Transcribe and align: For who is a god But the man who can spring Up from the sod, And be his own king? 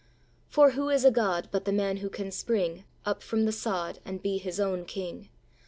For 0.47 0.71
who 0.71 0.89
is 0.89 1.05
a 1.05 1.11
god 1.11 1.49
But 1.51 1.65
the 1.65 1.71
man 1.71 1.97
who 1.97 2.09
can 2.09 2.31
spring 2.31 2.85
Up 3.05 3.21
from 3.21 3.45
the 3.45 3.51
sod, 3.51 3.99
And 4.03 4.19
be 4.19 4.39
his 4.39 4.59
own 4.59 4.83
king? 4.83 5.29